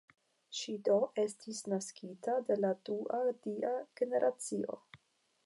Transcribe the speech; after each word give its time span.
Ŝi 0.59 0.71
do 0.87 0.95
estis 1.23 1.59
naskita 1.73 2.39
de 2.49 2.59
la 2.63 2.73
dua 2.91 3.21
dia 3.45 3.75
generacio. 4.03 4.81